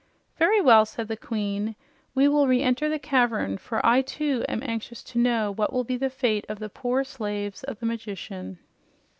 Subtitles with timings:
[0.39, 1.75] "Very well," said the Queen,
[2.15, 5.95] "we will reenter the cavern, for I, too, am anxious to know what will be
[5.95, 8.57] the fate of the poor slaves of the magician."